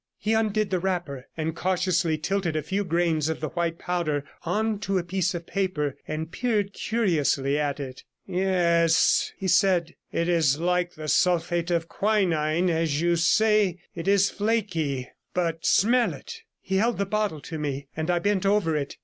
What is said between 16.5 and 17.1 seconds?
He held the